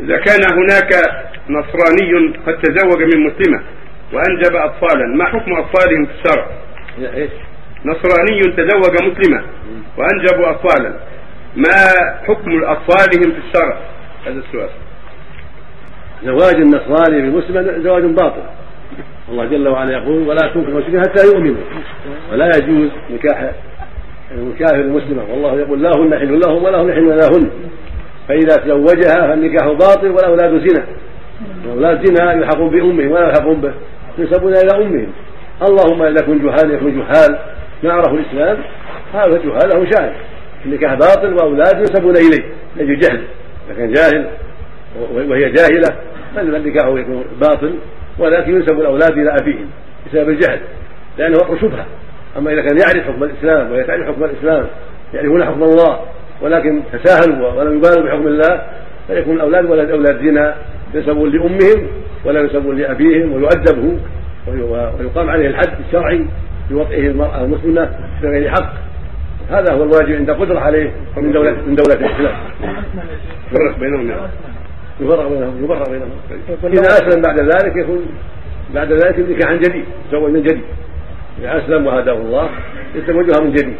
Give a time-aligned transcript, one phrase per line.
[0.00, 0.90] إذا كان هناك
[1.48, 3.62] نصراني قد تزوج من مسلمة
[4.12, 6.46] وأنجب أطفالا ما حكم أطفالهم في الشرع؟
[7.84, 9.42] نصراني تزوج مسلمة
[9.98, 10.92] وأنجبوا أطفالا
[11.56, 11.86] ما
[12.26, 13.78] حكم أطفالهم في الشرع؟
[14.26, 14.68] هذا السؤال.
[16.24, 18.42] زواج النصراني بمسلم زواج باطل.
[19.28, 21.64] الله جل وعلا يقول ولا تنكح المشركين حتى يؤمنوا.
[22.32, 23.50] ولا يجوز نكاح
[24.32, 25.22] الكافر المسلمة.
[25.30, 27.50] والله يقول لا هن حل لهم ولا هم حل لهن.
[28.28, 30.84] فإذا تزوجها فالنكاح باطل والأولاد زنا.
[31.64, 33.72] الأولاد زنا يلحقون بأمهم ولا يلحقون به
[34.18, 35.06] ينسبون إلى أمهم.
[35.62, 37.38] اللهم إذا كن جهال يكون جهال.
[37.82, 38.58] ما عرفوا الإسلام
[39.14, 40.12] هذا جهال له شأن.
[40.66, 42.44] النكاح باطل وأولاد ينسبون إليه
[42.76, 43.24] لأجل جهل.
[43.66, 44.26] إذا كان جاهل
[45.30, 45.96] وهي جاهلة
[46.36, 47.74] فالنكاح يكون باطل
[48.18, 49.68] ولكن ينسب الأولاد إلى أبيهم
[50.06, 50.60] بسبب الجهل
[51.18, 51.86] لأنه وقع شبهة.
[52.38, 54.66] أما إذا كان يعرف حكم الإسلام وهي تعرف حكم الإسلام
[55.14, 56.00] يعرفون حكم الله
[56.42, 58.62] ولكن تساهلوا ولم يبالوا بحكم الله
[59.06, 60.54] فيكون الأولاد ولد أولاد زنا
[60.94, 61.86] ينسبون لأمهم
[62.24, 63.96] ولا ينسبون لأبيهم ويؤدبوا
[64.98, 66.26] ويقام عليه الحد الشرعي
[66.70, 67.90] بوطئه المرأة المسلمة
[68.22, 68.72] بغير حق.
[69.50, 72.36] هذا هو الواجب عند قدرة عليه من دولة من دولة الإسلام.
[73.52, 74.10] فرق بينهم
[75.00, 76.10] يفرق بينهم يفرق بينهم.
[76.64, 78.06] إذا أسلم بعد ذلك يكون
[78.74, 80.64] بعد ذلك نكاحا جديد يتزوج من جديد.
[81.40, 82.48] إذا أسلم وهداه الله
[82.94, 83.74] يتزوجها من جديد.